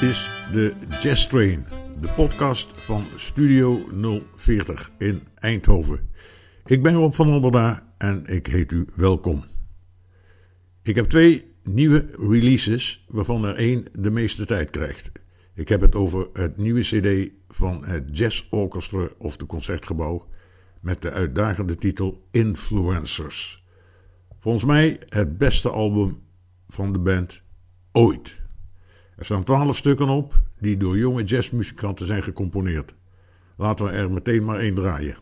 [0.00, 1.64] Is de Jazz Train,
[2.00, 3.88] de podcast van Studio
[4.34, 6.10] 040 in Eindhoven.
[6.66, 9.44] Ik ben Rob van Onderda en ik heet u welkom.
[10.82, 15.12] Ik heb twee nieuwe releases, waarvan er één de meeste tijd krijgt.
[15.54, 20.26] Ik heb het over het nieuwe CD van het Jazz Orchestra of de Concertgebouw
[20.80, 23.64] met de uitdagende titel Influencers.
[24.38, 26.22] Volgens mij het beste album
[26.68, 27.42] van de band
[27.92, 28.44] ooit.
[29.16, 32.94] Er staan twaalf stukken op die door jonge jazzmuzikanten zijn gecomponeerd.
[33.56, 35.16] Laten we er meteen maar één draaien.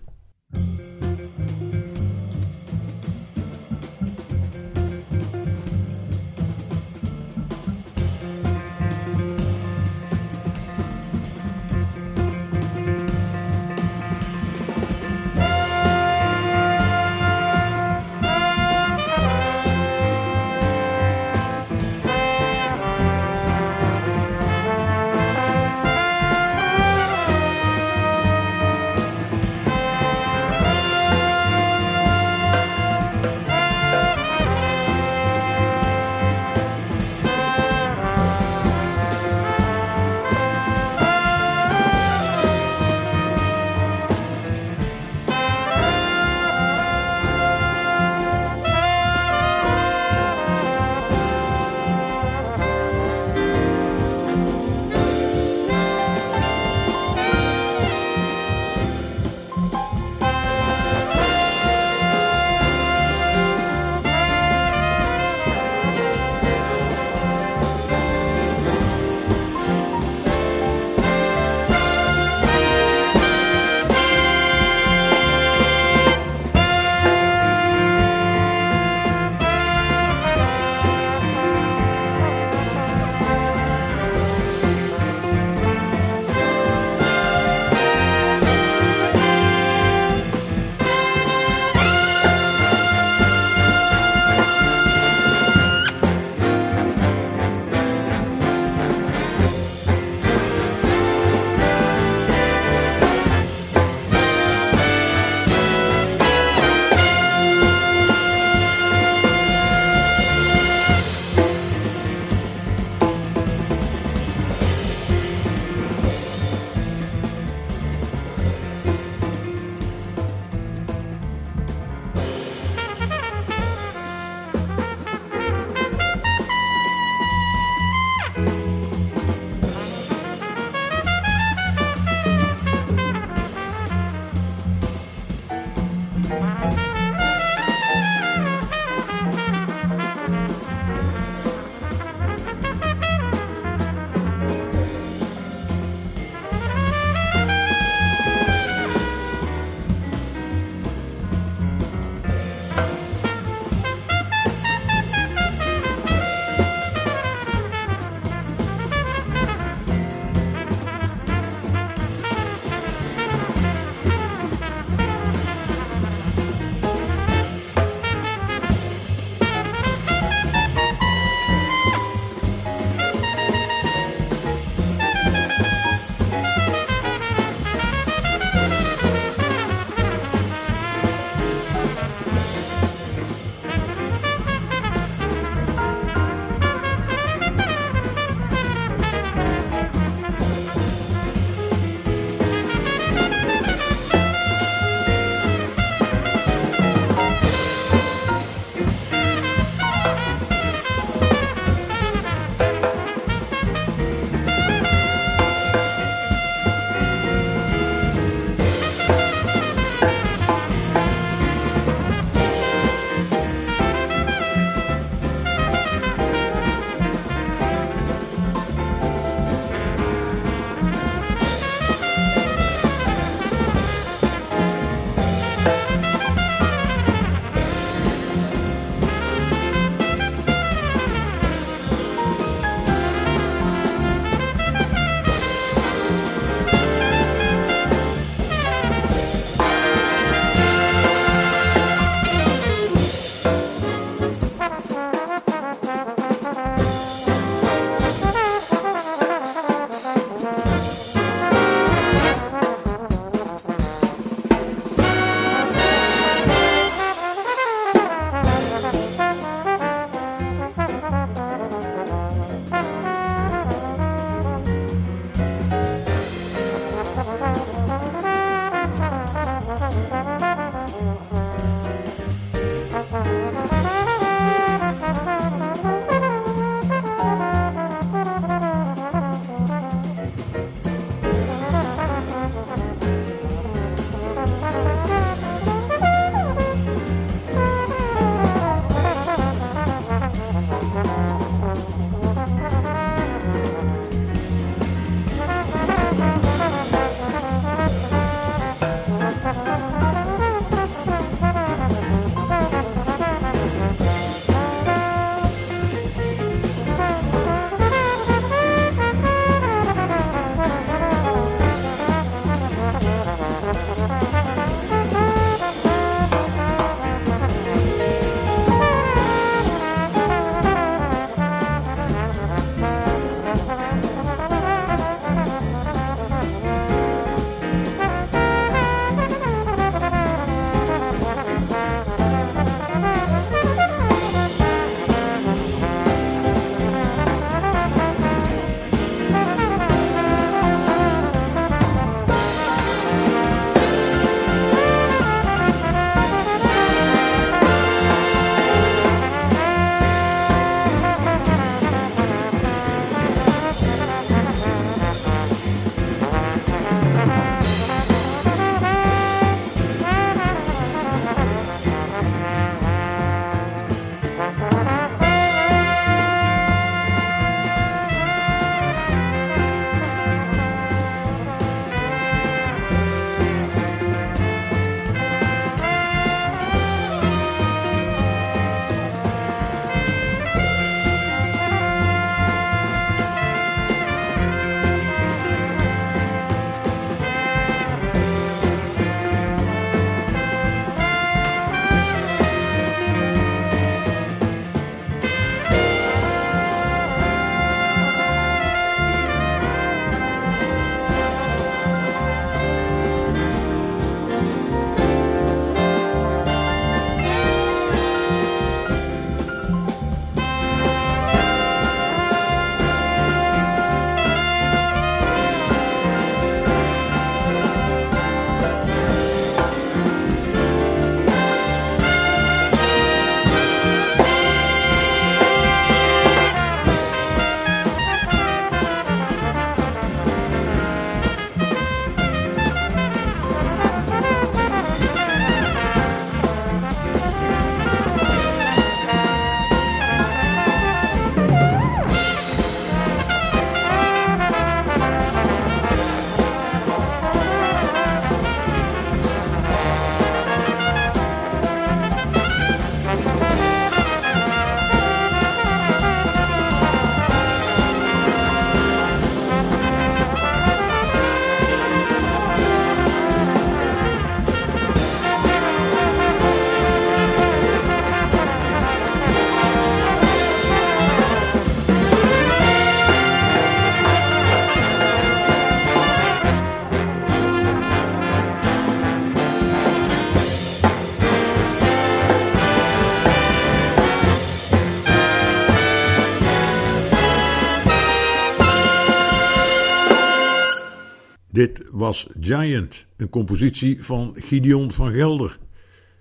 [492.05, 495.59] Was Giant, een compositie van Gideon van Gelder.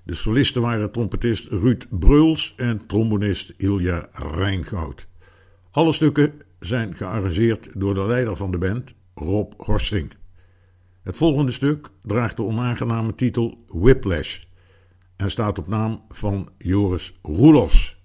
[0.03, 5.07] De solisten waren trompetist Ruud Breuls en trombonist Ilja Rijngoud.
[5.71, 10.13] Alle stukken zijn gearrangeerd door de leider van de band, Rob Horsting.
[11.03, 14.39] Het volgende stuk draagt de onaangename titel Whiplash
[15.15, 18.02] en staat op naam van Joris Roelofs.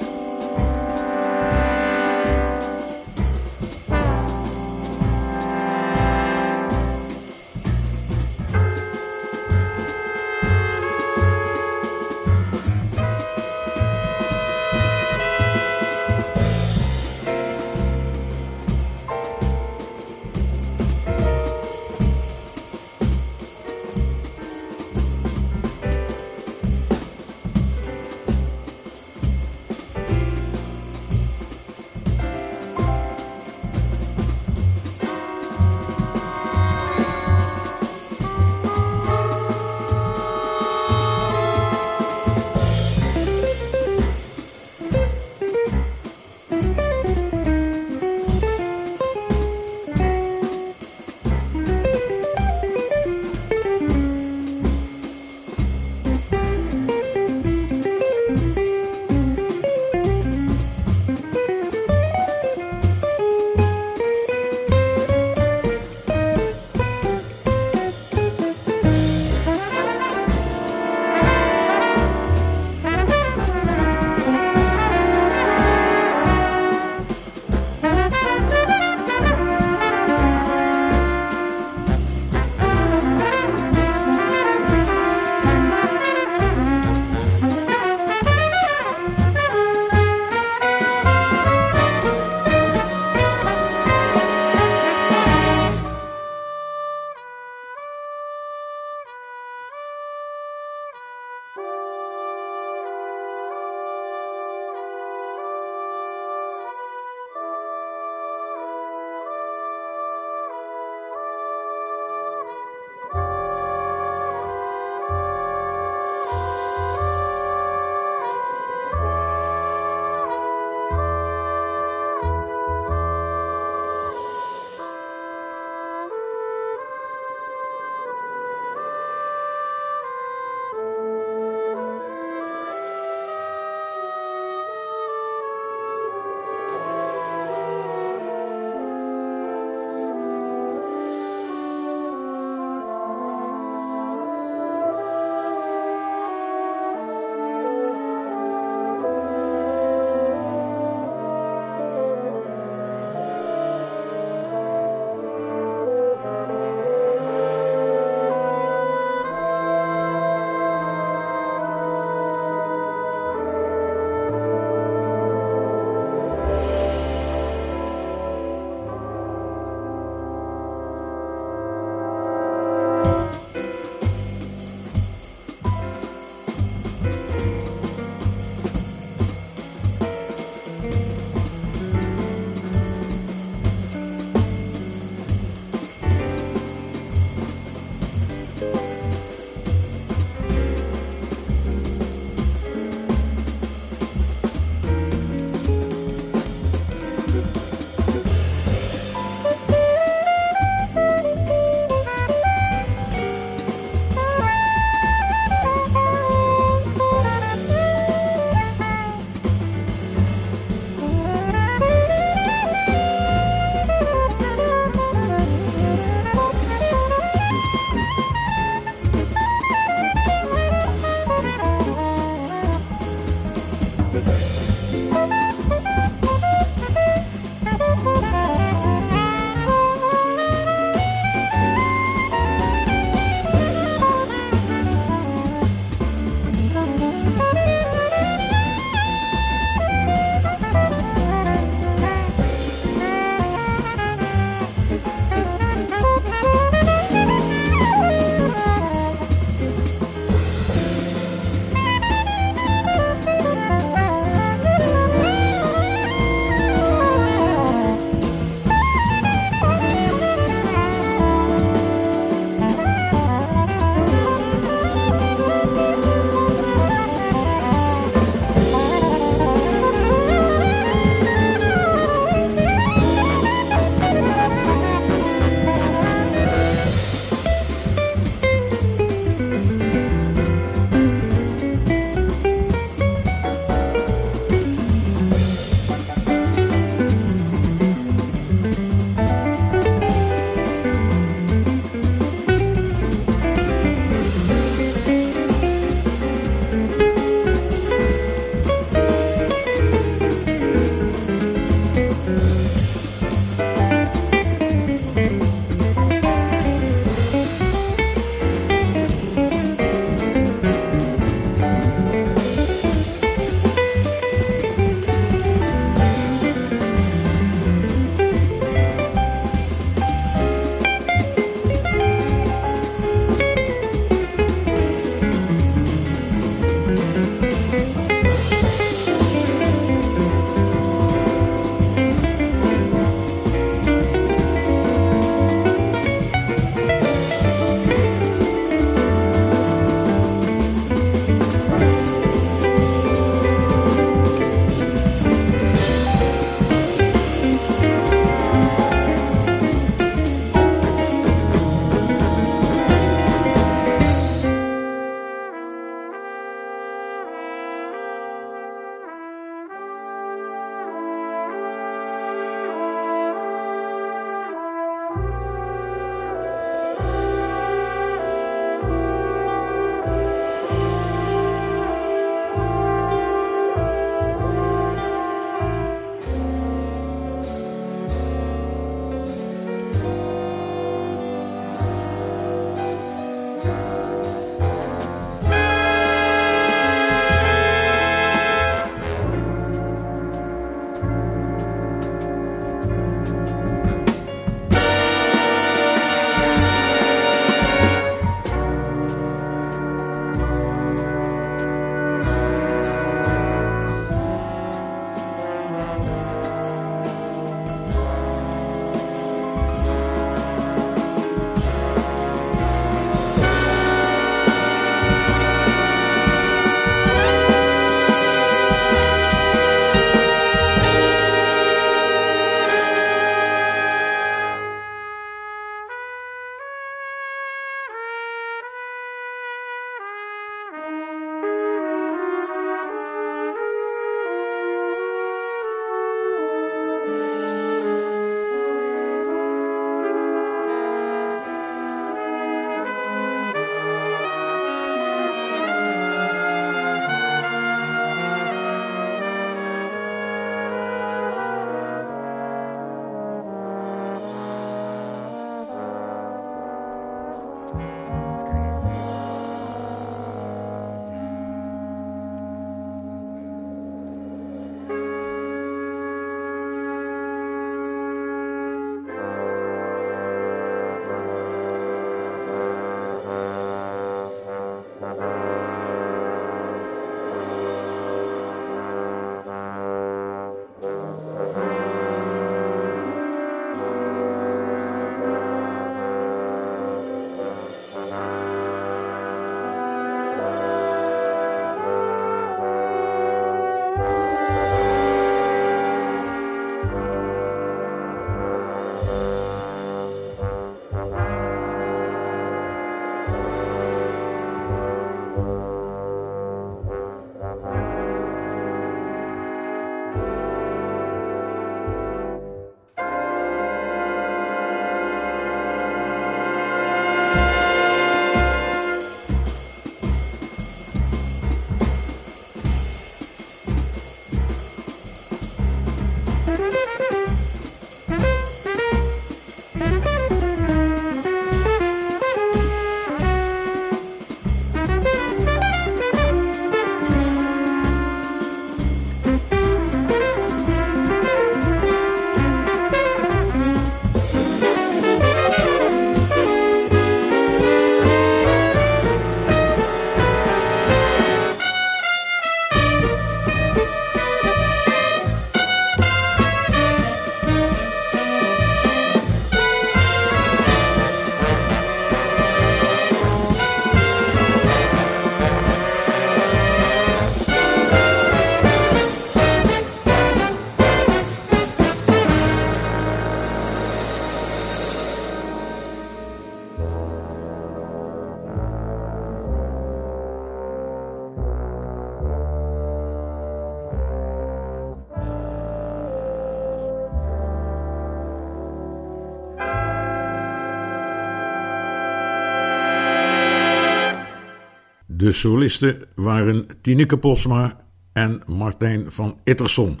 [595.24, 600.00] De solisten waren Tineke Posma en Martijn van Itterson.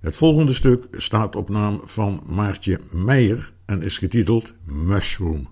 [0.00, 5.48] Het volgende stuk staat op naam van Maartje Meijer en is getiteld Mushroom.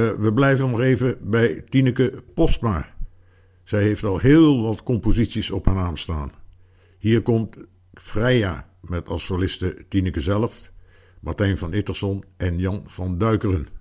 [0.00, 2.94] Uh, we blijven nog even bij Tineke Postma.
[3.64, 6.32] Zij heeft al heel wat composities op haar naam staan.
[6.98, 7.56] Hier komt
[7.94, 10.72] Freya met als soliste Tineke zelf,
[11.20, 13.79] Martijn van Itterson en Jan van Duikeren.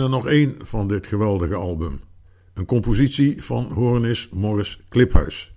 [0.00, 2.00] Er nog één van dit geweldige album.
[2.54, 5.54] Een compositie van Hornis Morris Kliphuis.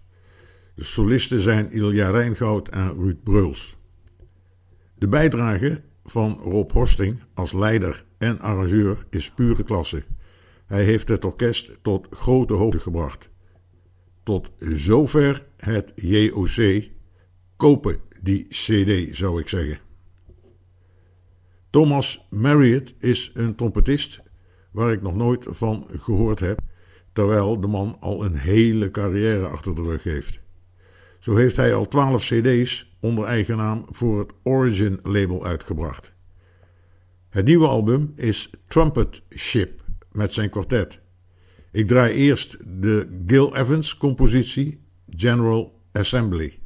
[0.76, 3.76] De solisten zijn Ilja Rijngoud en Ruud Breuls.
[4.96, 10.04] De bijdrage van Rob Horsting als leider en arrangeur is pure klasse.
[10.66, 13.30] Hij heeft het orkest tot grote hoogte gebracht.
[14.24, 16.84] Tot zover het JOC.
[17.56, 19.80] Kopen die CD, zou ik zeggen.
[21.70, 24.23] Thomas Marriott is een trompetist
[24.74, 26.60] waar ik nog nooit van gehoord heb,
[27.12, 30.40] terwijl de man al een hele carrière achter de rug heeft.
[31.20, 36.14] Zo heeft hij al 12 CD's onder eigen naam voor het Origin label uitgebracht.
[37.30, 41.00] Het nieuwe album is Trumpet Ship met zijn kwartet.
[41.72, 46.60] Ik draai eerst de Gil Evans compositie General Assembly.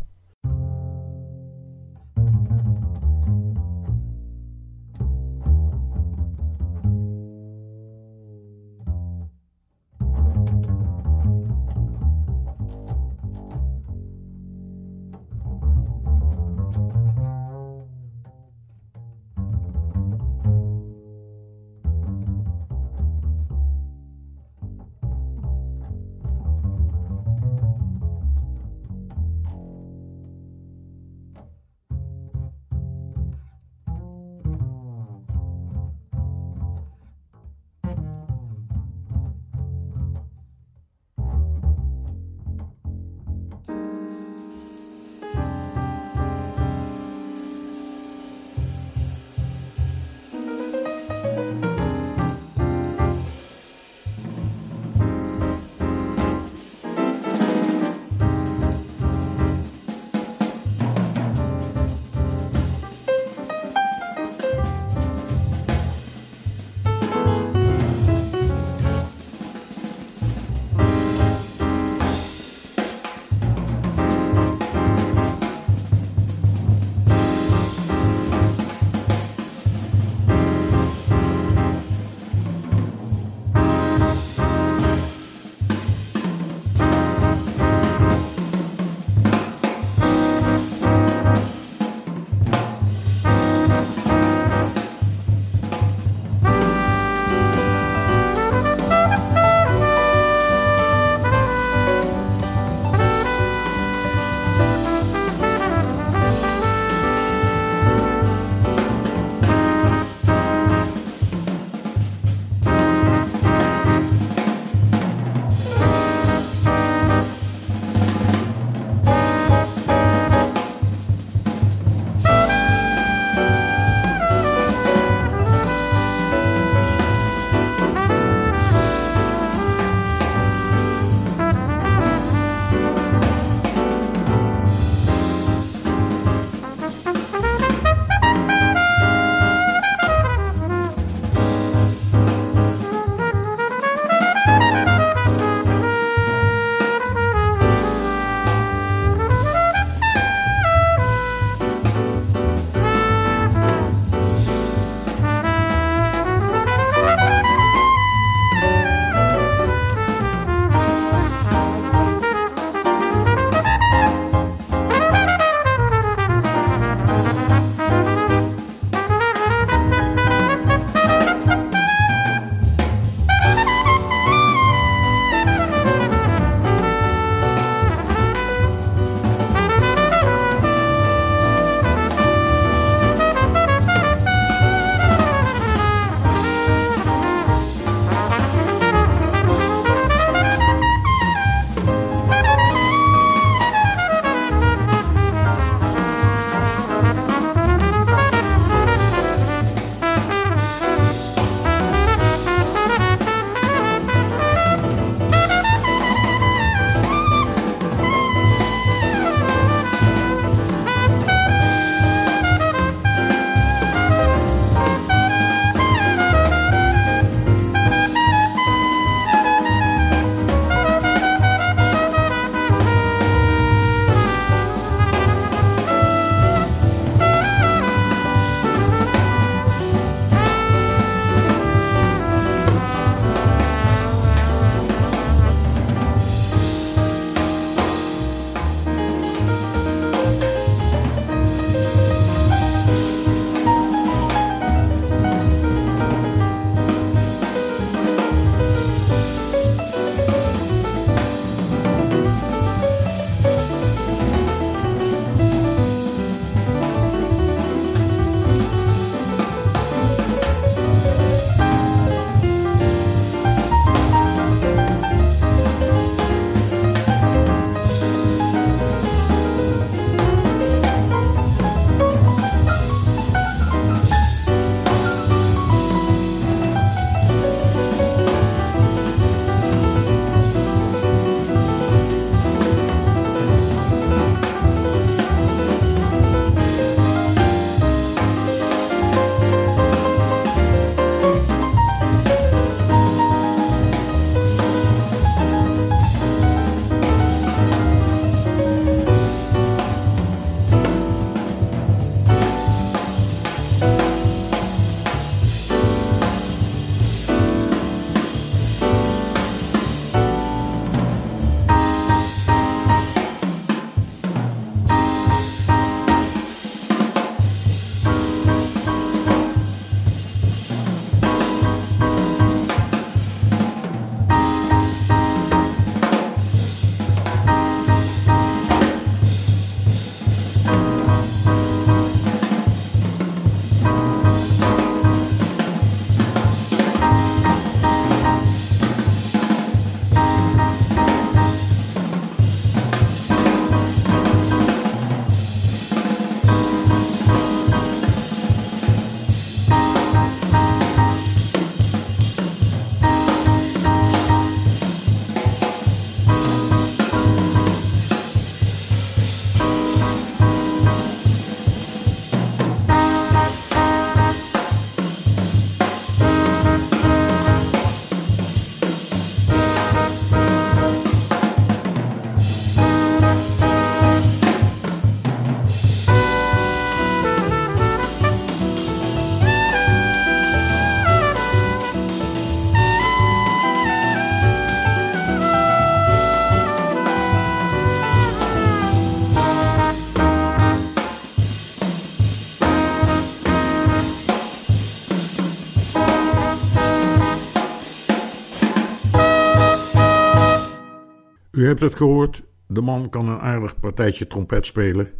[401.58, 405.12] U hebt het gehoord, de man kan een aardig partijtje trompet spelen.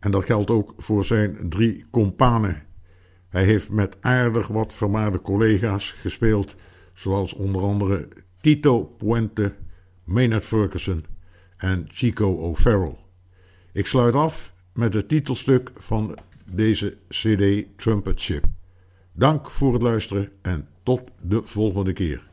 [0.00, 2.62] En dat geldt ook voor zijn drie companen.
[3.28, 6.56] Hij heeft met aardig wat vermaarde collega's gespeeld,
[6.94, 8.08] zoals onder andere
[8.40, 9.54] Tito Puente,
[10.04, 11.04] Maynard Ferguson
[11.56, 12.96] en Chico O'Farrell.
[13.72, 16.18] Ik sluit af met het titelstuk van
[16.52, 18.44] deze CD Trumpet Ship.
[19.12, 22.30] Dank voor het luisteren en tot de volgende keer.